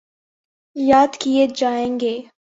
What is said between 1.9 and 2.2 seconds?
گے۔